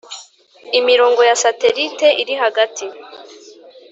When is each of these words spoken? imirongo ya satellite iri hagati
imirongo 0.79 1.21
ya 1.29 1.35
satellite 1.43 2.07
iri 2.21 2.35
hagati 2.43 2.85